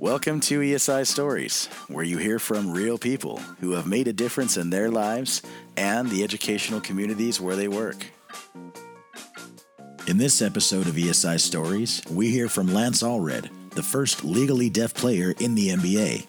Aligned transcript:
Welcome 0.00 0.38
to 0.42 0.60
ESI 0.60 1.04
Stories, 1.04 1.66
where 1.88 2.04
you 2.04 2.18
hear 2.18 2.38
from 2.38 2.70
real 2.70 2.98
people 2.98 3.38
who 3.58 3.72
have 3.72 3.88
made 3.88 4.06
a 4.06 4.12
difference 4.12 4.56
in 4.56 4.70
their 4.70 4.92
lives 4.92 5.42
and 5.76 6.08
the 6.08 6.22
educational 6.22 6.80
communities 6.80 7.40
where 7.40 7.56
they 7.56 7.66
work. 7.66 8.06
In 10.06 10.16
this 10.16 10.40
episode 10.40 10.86
of 10.86 10.94
ESI 10.94 11.40
Stories, 11.40 12.00
we 12.08 12.30
hear 12.30 12.48
from 12.48 12.72
Lance 12.72 13.02
Allred, 13.02 13.50
the 13.70 13.82
first 13.82 14.22
legally 14.22 14.70
deaf 14.70 14.94
player 14.94 15.34
in 15.40 15.56
the 15.56 15.70
NBA. 15.70 16.28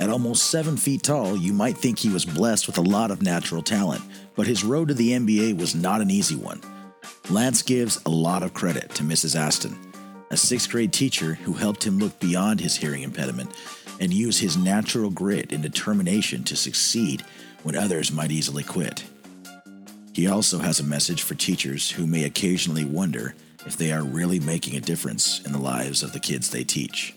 At 0.00 0.08
almost 0.08 0.44
seven 0.44 0.78
feet 0.78 1.02
tall, 1.02 1.36
you 1.36 1.52
might 1.52 1.76
think 1.76 1.98
he 1.98 2.08
was 2.08 2.24
blessed 2.24 2.66
with 2.66 2.78
a 2.78 2.82
lot 2.82 3.10
of 3.10 3.20
natural 3.20 3.60
talent, 3.60 4.00
but 4.36 4.46
his 4.46 4.64
road 4.64 4.88
to 4.88 4.94
the 4.94 5.10
NBA 5.10 5.58
was 5.58 5.74
not 5.74 6.00
an 6.00 6.10
easy 6.10 6.36
one. 6.36 6.62
Lance 7.28 7.60
gives 7.60 8.00
a 8.06 8.10
lot 8.10 8.42
of 8.42 8.54
credit 8.54 8.88
to 8.94 9.02
Mrs. 9.02 9.36
Aston, 9.36 9.85
a 10.30 10.36
sixth 10.36 10.70
grade 10.70 10.92
teacher 10.92 11.34
who 11.34 11.52
helped 11.52 11.84
him 11.84 11.98
look 11.98 12.18
beyond 12.18 12.60
his 12.60 12.76
hearing 12.76 13.02
impediment 13.02 13.50
and 14.00 14.12
use 14.12 14.38
his 14.38 14.56
natural 14.56 15.10
grit 15.10 15.52
and 15.52 15.62
determination 15.62 16.44
to 16.44 16.56
succeed 16.56 17.24
when 17.62 17.76
others 17.76 18.12
might 18.12 18.30
easily 18.30 18.62
quit. 18.62 19.04
He 20.12 20.26
also 20.26 20.58
has 20.58 20.80
a 20.80 20.84
message 20.84 21.22
for 21.22 21.34
teachers 21.34 21.90
who 21.90 22.06
may 22.06 22.24
occasionally 22.24 22.84
wonder 22.84 23.34
if 23.66 23.76
they 23.76 23.92
are 23.92 24.02
really 24.02 24.40
making 24.40 24.76
a 24.76 24.80
difference 24.80 25.44
in 25.44 25.52
the 25.52 25.58
lives 25.58 26.02
of 26.02 26.12
the 26.12 26.20
kids 26.20 26.50
they 26.50 26.64
teach. 26.64 27.14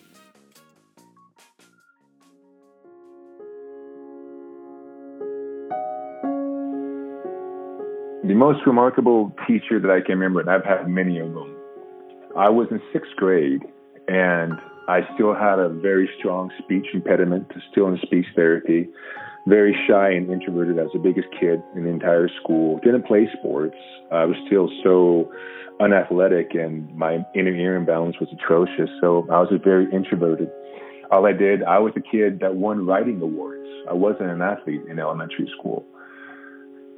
The 8.23 8.35
most 8.35 8.59
remarkable 8.67 9.33
teacher 9.47 9.79
that 9.79 9.89
I 9.89 10.01
can 10.01 10.19
remember, 10.19 10.41
and 10.41 10.49
I've 10.49 10.65
had 10.65 10.87
many 10.87 11.19
of 11.19 11.33
them, 11.33 11.58
I 12.39 12.49
was 12.49 12.67
in 12.71 12.81
sixth 12.93 13.11
grade 13.17 13.63
and 14.07 14.53
I 14.87 15.01
still 15.13 15.35
had 15.35 15.59
a 15.59 15.67
very 15.67 16.09
strong 16.17 16.49
speech 16.63 16.85
impediment, 16.93 17.51
still 17.69 17.89
in 17.89 17.99
speech 18.01 18.27
therapy, 18.33 18.87
very 19.45 19.75
shy 19.85 20.11
and 20.11 20.31
introverted. 20.31 20.79
I 20.79 20.83
was 20.83 20.91
the 20.93 20.99
biggest 20.99 21.27
kid 21.37 21.61
in 21.75 21.83
the 21.83 21.89
entire 21.89 22.29
school. 22.41 22.79
Didn't 22.81 23.05
play 23.05 23.27
sports. 23.37 23.75
I 24.09 24.23
was 24.23 24.37
still 24.47 24.69
so 24.85 25.29
unathletic 25.81 26.55
and 26.55 26.89
my 26.95 27.25
inner 27.35 27.51
ear 27.51 27.75
imbalance 27.75 28.15
was 28.21 28.29
atrocious. 28.31 28.89
So 29.01 29.27
I 29.29 29.41
was 29.41 29.51
very 29.61 29.91
introverted. 29.91 30.49
All 31.11 31.25
I 31.25 31.33
did, 31.33 31.61
I 31.63 31.79
was 31.79 31.91
a 31.97 32.01
kid 32.01 32.39
that 32.39 32.55
won 32.55 32.85
writing 32.85 33.21
awards. 33.21 33.67
I 33.89 33.93
wasn't 33.93 34.29
an 34.29 34.41
athlete 34.41 34.83
in 34.89 34.97
elementary 34.97 35.51
school. 35.59 35.85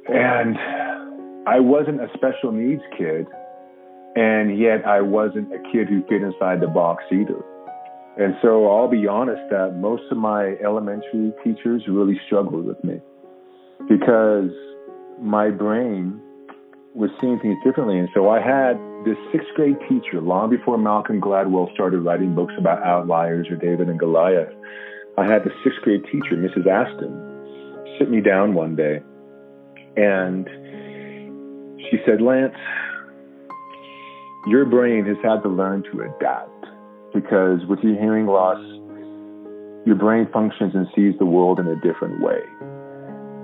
And 0.06 0.56
I 1.48 1.58
wasn't 1.58 2.00
a 2.00 2.06
special 2.14 2.52
needs 2.52 2.82
kid, 2.96 3.26
and 4.14 4.58
yet 4.58 4.86
I 4.86 5.00
wasn't 5.00 5.52
a 5.52 5.58
kid 5.72 5.88
who 5.88 6.02
fit 6.08 6.22
inside 6.22 6.60
the 6.60 6.68
box 6.68 7.04
either. 7.10 7.42
And 8.18 8.34
so 8.42 8.68
I'll 8.68 8.90
be 8.90 9.06
honest 9.06 9.40
that 9.50 9.76
most 9.78 10.02
of 10.10 10.18
my 10.18 10.54
elementary 10.62 11.32
teachers 11.42 11.82
really 11.88 12.20
struggled 12.26 12.66
with 12.66 12.82
me 12.84 13.00
because 13.88 14.50
my 15.18 15.50
brain 15.50 16.20
was 16.94 17.10
seeing 17.20 17.38
things 17.40 17.56
differently. 17.64 17.98
And 17.98 18.08
so 18.12 18.28
I 18.28 18.40
had 18.40 18.76
this 19.06 19.16
sixth 19.32 19.48
grade 19.56 19.78
teacher 19.88 20.20
long 20.20 20.50
before 20.50 20.76
Malcolm 20.76 21.20
Gladwell 21.20 21.72
started 21.72 22.00
writing 22.00 22.34
books 22.34 22.52
about 22.58 22.82
outliers 22.82 23.48
or 23.50 23.56
David 23.56 23.88
and 23.88 23.98
Goliath. 23.98 24.52
I 25.16 25.24
had 25.24 25.44
the 25.44 25.50
sixth 25.64 25.80
grade 25.80 26.04
teacher, 26.04 26.36
Mrs. 26.36 26.66
Aston, 26.66 27.96
sit 27.98 28.10
me 28.10 28.20
down 28.20 28.52
one 28.52 28.76
day 28.76 29.00
and 29.96 30.48
she 31.90 31.98
said, 32.06 32.20
Lance, 32.20 32.54
your 34.46 34.64
brain 34.64 35.04
has 35.06 35.16
had 35.22 35.42
to 35.42 35.48
learn 35.48 35.84
to 35.92 36.02
adapt 36.02 36.66
because 37.14 37.60
with 37.68 37.78
your 37.82 37.94
hearing 37.94 38.26
loss, 38.26 38.58
your 39.86 39.96
brain 39.96 40.28
functions 40.32 40.72
and 40.74 40.86
sees 40.94 41.14
the 41.18 41.26
world 41.26 41.60
in 41.60 41.66
a 41.66 41.76
different 41.76 42.20
way. 42.20 42.40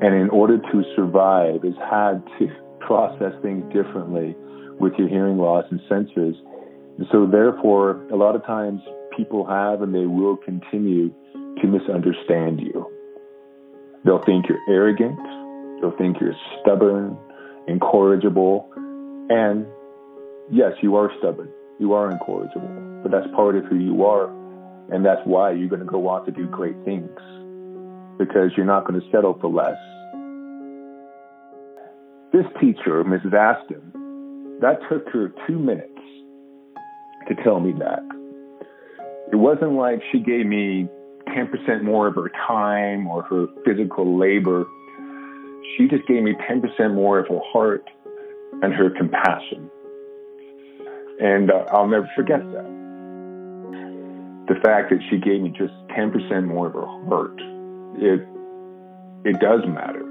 And 0.00 0.14
in 0.14 0.28
order 0.31 0.58
to 0.58 0.84
survive, 0.97 1.60
it's 1.62 1.78
had 1.91 2.22
to 2.38 2.48
process 2.81 3.32
things 3.42 3.64
differently 3.72 4.34
with 4.81 4.92
your 4.98 5.08
hearing 5.08 5.38
loss 5.38 5.64
and 5.70 5.81
senses. 5.88 6.34
And 6.98 7.06
so, 7.12 7.26
therefore, 7.26 8.03
a 8.10 8.16
lot 8.16 8.34
of 8.34 8.44
times 8.44 8.81
people 9.16 9.47
have 9.47 9.82
and 9.82 9.94
they 9.94 10.06
will 10.06 10.37
continue 10.37 11.10
to 11.60 11.66
misunderstand 11.66 12.60
you. 12.60 12.87
They'll 14.04 14.25
think 14.25 14.47
you're 14.48 14.62
arrogant, 14.69 15.19
they'll 15.81 15.97
think 15.98 16.16
you're 16.20 16.37
stubborn, 16.62 17.16
incorrigible, 17.66 18.70
and 19.28 19.66
yes, 20.50 20.72
you 20.82 20.97
are 20.97 21.10
stubborn. 21.19 21.48
You 21.78 21.92
are 21.92 22.10
incorrigible, 22.10 23.00
but 23.03 23.12
that's 23.12 23.26
part 23.34 23.56
of 23.56 23.64
who 23.66 23.76
you 23.76 24.04
are. 24.04 24.28
And 24.92 25.04
that's 25.04 25.20
why 25.25 25.53
you're 25.53 25.69
going 25.69 25.81
to 25.81 25.86
go 25.86 26.09
on 26.09 26.25
to 26.26 26.32
do 26.32 26.47
great 26.47 26.76
things 26.84 27.10
because 28.19 28.50
you're 28.56 28.66
not 28.66 28.87
going 28.87 29.00
to 29.00 29.06
settle 29.12 29.38
for 29.41 29.48
less. 29.48 29.76
This 32.32 32.47
teacher, 32.60 33.04
Mrs. 33.04 33.32
Aston, 33.32 34.58
that 34.60 34.81
took 34.91 35.08
her 35.10 35.32
two 35.47 35.58
minutes 35.58 35.92
to 37.28 37.34
tell 37.44 37.60
me 37.60 37.72
that. 37.78 38.03
It 39.32 39.37
wasn't 39.37 39.72
like 39.72 40.03
she 40.10 40.19
gave 40.19 40.47
me 40.47 40.88
10% 41.28 41.82
more 41.82 42.08
of 42.08 42.14
her 42.16 42.31
time 42.47 43.06
or 43.06 43.22
her 43.22 43.47
physical 43.64 44.19
labor. 44.19 44.64
She 45.76 45.87
just 45.88 46.06
gave 46.08 46.22
me 46.22 46.34
10% 46.50 46.94
more 46.94 47.19
of 47.19 47.28
her 47.28 47.41
heart 47.53 47.84
and 48.62 48.72
her 48.72 48.91
compassion. 48.91 49.70
And 51.20 51.50
uh, 51.50 51.64
I'll 51.70 51.88
never 51.88 52.08
forget 52.14 52.40
that. 52.40 52.78
The 54.48 54.54
fact 54.62 54.90
that 54.90 55.00
she 55.10 55.18
gave 55.18 55.42
me 55.42 55.50
just 55.50 55.74
10% 55.96 56.46
more 56.46 56.68
of 56.68 56.74
her 56.74 56.86
heart, 56.86 57.38
it, 57.98 58.26
it 59.24 59.40
does 59.40 59.60
matter. 59.66 60.04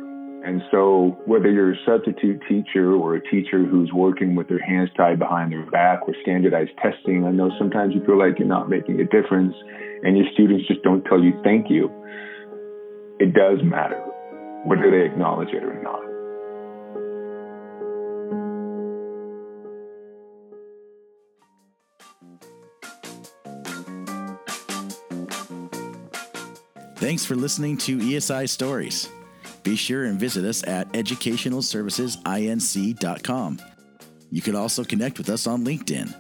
And 0.46 0.62
so, 0.72 1.18
whether 1.26 1.52
you're 1.52 1.74
a 1.74 1.86
substitute 1.86 2.42
teacher 2.48 2.94
or 2.94 3.16
a 3.16 3.22
teacher 3.30 3.66
who's 3.66 3.92
working 3.92 4.36
with 4.36 4.48
their 4.48 4.64
hands 4.64 4.90
tied 4.96 5.20
behind 5.20 5.52
their 5.52 5.66
back 5.72 6.08
or 6.08 6.14
standardized 6.22 6.72
testing, 6.82 7.26
I 7.26 7.32
know 7.32 7.52
sometimes 7.58 7.94
you 7.96 8.06
feel 8.06 8.18
like 8.18 8.40
you're 8.40 8.48
not 8.48 8.70
making 8.70 9.02
a 9.02 9.06
difference 9.06 9.56
and 10.04 10.18
your 10.18 10.28
students 10.34 10.68
just 10.68 10.84
don't 10.84 11.04
tell 11.06 11.22
you 11.22 11.34
thank 11.44 11.70
you. 11.70 11.90
It 13.20 13.34
does 13.34 13.60
matter, 13.64 14.00
whether 14.66 14.92
they 14.92 15.06
acknowledge 15.06 15.50
it 15.50 15.64
or 15.64 15.82
not. 15.82 16.17
Thanks 26.98 27.24
for 27.24 27.36
listening 27.36 27.78
to 27.78 27.98
ESI 28.00 28.50
Stories. 28.50 29.08
Be 29.62 29.76
sure 29.76 30.06
and 30.06 30.20
visit 30.20 30.44
us 30.44 30.68
at 30.68 30.92
educationalservicesinc.com. 30.94 33.60
You 34.32 34.42
can 34.42 34.56
also 34.56 34.84
connect 34.84 35.20
with 35.20 35.30
us 35.30 35.46
on 35.46 35.64
LinkedIn. 35.64 36.12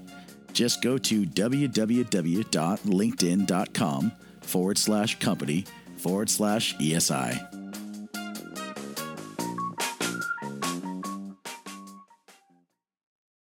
Just 0.53 0.83
go 0.83 0.99
to 0.99 1.25
www.linkedin.com 1.25 4.11
forward 4.41 4.77
slash 4.77 5.19
company 5.19 5.65
forward 5.97 6.29
slash 6.29 6.77
ESI. 6.77 7.56